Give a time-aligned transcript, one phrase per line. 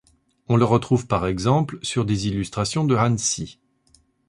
[0.49, 3.59] On le retrouve par exemple sur des illustrations de Hansi.